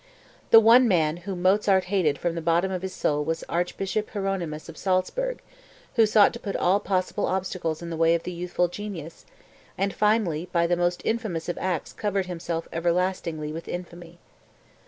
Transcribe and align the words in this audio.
The 0.49 0.59
one 0.59 0.87
man 0.87 1.17
whom 1.17 1.43
Mozart 1.43 1.83
hated 1.83 2.17
from 2.17 2.33
the 2.33 2.41
bottom 2.41 2.71
of 2.71 2.81
his 2.81 2.91
soul 2.91 3.23
was 3.23 3.43
Archbishop 3.47 4.09
Hieronymus 4.09 4.67
of 4.67 4.75
Salzburg 4.75 5.43
who 5.95 6.07
sought 6.07 6.33
to 6.33 6.39
put 6.39 6.55
all 6.55 6.79
possible 6.79 7.27
obstacles 7.27 7.83
in 7.83 7.91
the 7.91 7.95
way 7.95 8.15
of 8.15 8.23
the 8.23 8.31
youthful 8.31 8.67
genius, 8.67 9.27
and 9.77 9.93
finally 9.93 10.49
by 10.51 10.65
the 10.65 10.75
most 10.75 11.03
infamous 11.05 11.47
of 11.49 11.57
acts 11.59 11.93
covered 11.93 12.25
himself 12.25 12.67
everlastingly 12.73 13.53
with 13.53 13.67
infamy. 13.67 14.17